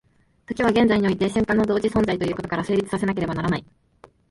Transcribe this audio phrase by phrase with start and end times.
[0.47, 3.65] 時は現在において瞬間の同時存在ということから成立せなければならない。